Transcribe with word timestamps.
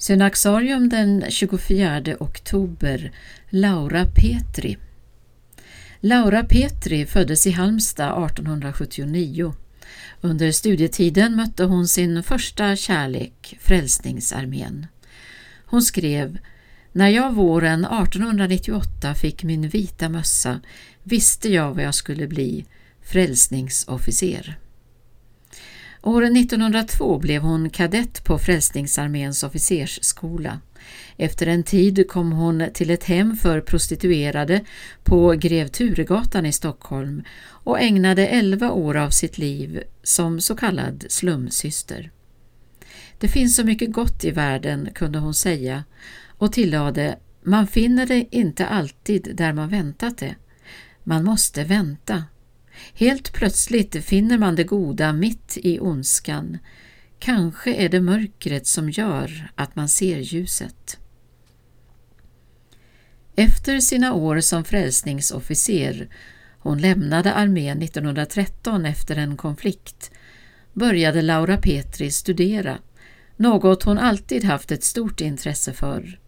Synaxarium 0.00 0.88
den 0.88 1.24
24 1.28 2.16
oktober 2.20 3.12
Laura 3.50 4.06
Petri 4.06 4.78
Laura 6.00 6.44
Petri 6.44 7.06
föddes 7.06 7.46
i 7.46 7.50
Halmstad 7.50 8.24
1879. 8.24 9.54
Under 10.20 10.52
studietiden 10.52 11.36
mötte 11.36 11.64
hon 11.64 11.88
sin 11.88 12.22
första 12.22 12.76
kärlek, 12.76 13.58
Frälsningsarmén. 13.60 14.86
Hon 15.64 15.82
skrev 15.82 16.38
När 16.92 17.08
jag 17.08 17.34
våren 17.34 17.84
1898 17.84 19.14
fick 19.14 19.44
min 19.44 19.68
vita 19.68 20.08
mössa 20.08 20.60
visste 21.02 21.48
jag 21.52 21.74
vad 21.74 21.84
jag 21.84 21.94
skulle 21.94 22.26
bli, 22.26 22.66
frälsningsofficer. 23.02 24.58
År 26.02 26.24
1902 26.24 27.18
blev 27.18 27.42
hon 27.42 27.70
kadett 27.70 28.24
på 28.24 28.38
Frälsningsarméns 28.38 29.42
officersskola. 29.42 30.60
Efter 31.16 31.46
en 31.46 31.62
tid 31.62 32.08
kom 32.08 32.32
hon 32.32 32.64
till 32.74 32.90
ett 32.90 33.04
hem 33.04 33.36
för 33.36 33.60
prostituerade 33.60 34.64
på 35.04 35.30
Grev 35.30 35.68
Turegatan 35.68 36.46
i 36.46 36.52
Stockholm 36.52 37.22
och 37.42 37.80
ägnade 37.80 38.26
elva 38.26 38.70
år 38.70 38.96
av 38.96 39.10
sitt 39.10 39.38
liv 39.38 39.82
som 40.02 40.40
så 40.40 40.56
kallad 40.56 41.04
slumsyster. 41.08 42.10
Det 43.18 43.28
finns 43.28 43.56
så 43.56 43.64
mycket 43.64 43.92
gott 43.92 44.24
i 44.24 44.30
världen, 44.30 44.88
kunde 44.94 45.18
hon 45.18 45.34
säga 45.34 45.84
och 46.26 46.52
tillade, 46.52 47.18
man 47.42 47.66
finner 47.66 48.06
det 48.06 48.26
inte 48.30 48.66
alltid 48.66 49.30
där 49.34 49.52
man 49.52 49.68
väntat 49.68 50.18
det. 50.18 50.34
Man 51.04 51.24
måste 51.24 51.64
vänta. 51.64 52.24
Helt 52.94 53.32
plötsligt 53.32 54.04
finner 54.04 54.38
man 54.38 54.56
det 54.56 54.64
goda 54.64 55.12
mitt 55.12 55.58
i 55.62 55.80
ondskan. 55.80 56.58
Kanske 57.18 57.74
är 57.74 57.88
det 57.88 58.00
mörkret 58.00 58.66
som 58.66 58.90
gör 58.90 59.52
att 59.54 59.76
man 59.76 59.88
ser 59.88 60.18
ljuset. 60.18 60.98
Efter 63.36 63.80
sina 63.80 64.14
år 64.14 64.40
som 64.40 64.64
frälsningsofficer, 64.64 66.08
hon 66.58 66.80
lämnade 66.80 67.32
armén 67.32 67.82
1913 67.82 68.86
efter 68.86 69.16
en 69.16 69.36
konflikt, 69.36 70.10
började 70.72 71.22
Laura 71.22 71.56
Petri 71.56 72.10
studera, 72.10 72.78
något 73.36 73.82
hon 73.82 73.98
alltid 73.98 74.44
haft 74.44 74.72
ett 74.72 74.84
stort 74.84 75.20
intresse 75.20 75.72
för. 75.72 76.18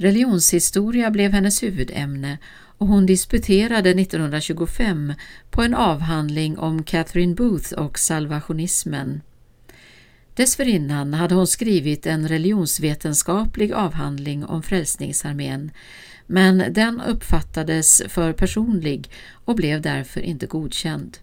Religionshistoria 0.00 1.10
blev 1.10 1.32
hennes 1.32 1.62
huvudämne 1.62 2.38
och 2.78 2.86
hon 2.86 3.06
disputerade 3.06 3.90
1925 3.90 5.14
på 5.50 5.62
en 5.62 5.74
avhandling 5.74 6.58
om 6.58 6.82
Catherine 6.84 7.34
Booth 7.34 7.72
och 7.72 7.98
salvationismen. 7.98 9.20
Dessförinnan 10.34 11.14
hade 11.14 11.34
hon 11.34 11.46
skrivit 11.46 12.06
en 12.06 12.28
religionsvetenskaplig 12.28 13.72
avhandling 13.72 14.44
om 14.44 14.62
Frälsningsarmén 14.62 15.70
men 16.26 16.64
den 16.70 17.00
uppfattades 17.00 18.02
för 18.08 18.32
personlig 18.32 19.10
och 19.44 19.56
blev 19.56 19.80
därför 19.80 20.20
inte 20.20 20.46
godkänd. 20.46 21.18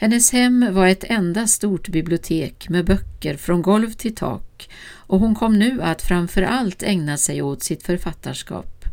Hennes 0.00 0.32
hem 0.32 0.74
var 0.74 0.86
ett 0.86 1.04
enda 1.04 1.46
stort 1.46 1.88
bibliotek 1.88 2.68
med 2.68 2.84
böcker 2.84 3.36
från 3.36 3.62
golv 3.62 3.90
till 3.90 4.14
tak 4.14 4.70
och 4.94 5.20
hon 5.20 5.34
kom 5.34 5.58
nu 5.58 5.82
att 5.82 6.02
framför 6.02 6.42
allt 6.42 6.82
ägna 6.82 7.16
sig 7.16 7.42
åt 7.42 7.62
sitt 7.62 7.82
författarskap. 7.82 8.84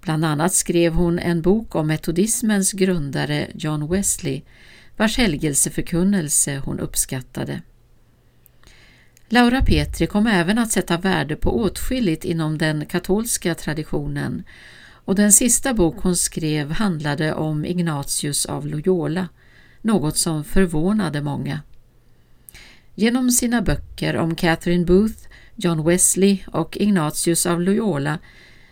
Bland 0.00 0.24
annat 0.24 0.54
skrev 0.54 0.92
hon 0.92 1.18
en 1.18 1.42
bok 1.42 1.74
om 1.74 1.86
metodismens 1.86 2.72
grundare 2.72 3.46
John 3.54 3.88
Wesley, 3.88 4.42
vars 4.96 5.18
helgelseförkunnelse 5.18 6.62
hon 6.64 6.80
uppskattade. 6.80 7.62
Laura 9.28 9.60
Petri 9.60 10.06
kom 10.06 10.26
även 10.26 10.58
att 10.58 10.72
sätta 10.72 10.96
värde 10.96 11.36
på 11.36 11.56
åtskilligt 11.56 12.24
inom 12.24 12.58
den 12.58 12.86
katolska 12.86 13.54
traditionen 13.54 14.42
och 15.04 15.14
den 15.14 15.32
sista 15.32 15.74
bok 15.74 15.96
hon 15.98 16.16
skrev 16.16 16.70
handlade 16.70 17.34
om 17.34 17.64
Ignatius 17.64 18.46
av 18.46 18.66
Loyola, 18.66 19.28
något 19.82 20.16
som 20.16 20.44
förvånade 20.44 21.22
många. 21.22 21.60
Genom 22.94 23.30
sina 23.30 23.62
böcker 23.62 24.16
om 24.16 24.34
Catherine 24.34 24.84
Booth, 24.84 25.28
John 25.56 25.84
Wesley 25.84 26.38
och 26.46 26.76
Ignatius 26.76 27.46
av 27.46 27.60
Loyola 27.60 28.18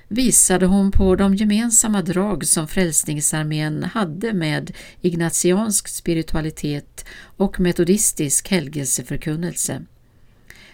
visade 0.08 0.66
hon 0.66 0.90
på 0.90 1.16
de 1.16 1.34
gemensamma 1.34 2.02
drag 2.02 2.46
som 2.46 2.68
Frälsningsarmén 2.68 3.84
hade 3.84 4.32
med 4.32 4.72
ignatiansk 5.00 5.88
spiritualitet 5.88 7.04
och 7.36 7.60
metodistisk 7.60 8.48
helgelseförkunnelse. 8.48 9.82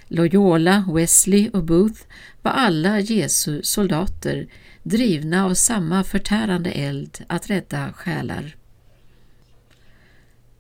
Loyola, 0.09 0.85
Wesley 0.95 1.51
och 1.51 1.65
Booth 1.65 2.01
var 2.43 2.51
alla 2.51 3.01
Jesu 3.01 3.63
soldater, 3.63 4.47
drivna 4.83 5.45
av 5.45 5.55
samma 5.55 6.05
förtärande 6.05 6.71
eld 6.71 7.25
att 7.27 7.51
rädda 7.51 7.93
själar. 7.93 8.57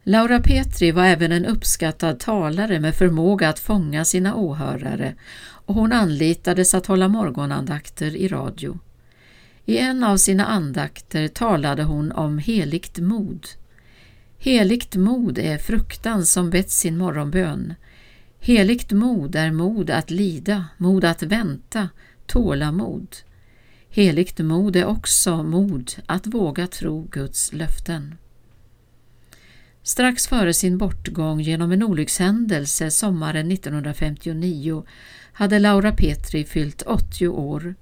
Laura 0.08 0.40
Petri 0.40 0.90
var 0.90 1.04
även 1.04 1.32
en 1.32 1.46
uppskattad 1.46 2.20
talare 2.20 2.80
med 2.80 2.94
förmåga 2.94 3.48
att 3.48 3.58
fånga 3.58 4.04
sina 4.04 4.34
åhörare 4.34 5.14
och 5.40 5.74
hon 5.74 5.92
anlitades 5.92 6.74
att 6.74 6.86
hålla 6.86 7.08
morgonandakter 7.08 8.16
i 8.16 8.28
radio. 8.28 8.78
I 9.64 9.78
en 9.78 10.04
av 10.04 10.16
sina 10.16 10.46
andakter 10.46 11.28
talade 11.28 11.82
hon 11.82 12.12
om 12.12 12.38
heligt 12.38 12.98
mod. 12.98 13.46
Heligt 14.38 14.96
mod 14.96 15.38
är 15.38 15.58
fruktan 15.58 16.26
som 16.26 16.50
bett 16.50 16.70
sin 16.70 16.98
morgonbön. 16.98 17.74
Heligt 18.40 18.92
mod 18.92 19.36
är 19.36 19.50
mod 19.50 19.90
att 19.90 20.10
lida, 20.10 20.64
mod 20.76 21.04
att 21.04 21.22
vänta, 21.22 21.88
tålamod. 22.26 23.16
Heligt 23.88 24.38
mod 24.38 24.76
är 24.76 24.84
också 24.84 25.42
mod 25.42 25.92
att 26.06 26.26
våga 26.26 26.66
tro 26.66 27.08
Guds 27.10 27.52
löften. 27.52 28.14
Strax 29.86 30.26
före 30.26 30.54
sin 30.54 30.78
bortgång 30.78 31.40
genom 31.40 31.72
en 31.72 31.82
olyckshändelse 31.82 32.90
sommaren 32.90 33.52
1959 33.52 34.84
hade 35.32 35.58
Laura 35.58 35.92
Petri 35.92 36.44
fyllt 36.44 36.82
80 36.82 37.28
år. 37.28 37.74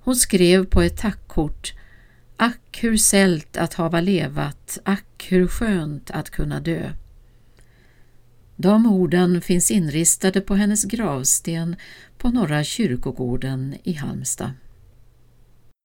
Hon 0.00 0.16
skrev 0.16 0.64
på 0.64 0.82
ett 0.82 0.96
tackkort 0.96 1.72
Ack 2.36 2.78
hur 2.82 2.96
sällt 2.96 3.56
att 3.56 3.74
hava 3.74 4.00
levat, 4.00 4.78
ack 4.84 5.26
hur 5.28 5.46
skönt 5.46 6.10
att 6.10 6.30
kunna 6.30 6.60
dö. 6.60 6.92
De 8.56 8.86
orden 8.86 9.40
finns 9.40 9.70
inristade 9.70 10.40
på 10.40 10.54
hennes 10.54 10.84
gravsten 10.84 11.76
på 12.18 12.30
Norra 12.30 12.64
kyrkogården 12.64 13.74
i 13.82 13.92
Halmstad. 13.92 14.50